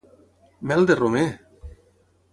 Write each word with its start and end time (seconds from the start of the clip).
Mel 0.71 0.89
de 0.91 0.97
romer! 1.01 1.25